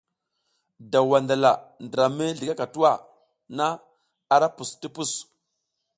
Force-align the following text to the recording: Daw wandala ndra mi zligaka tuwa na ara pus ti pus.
Daw 0.91 1.05
wandala 1.11 1.51
ndra 1.85 2.05
mi 2.17 2.25
zligaka 2.37 2.65
tuwa 2.73 2.93
na 3.57 3.65
ara 4.33 4.47
pus 4.55 4.69
ti 4.79 4.87
pus. 4.95 5.11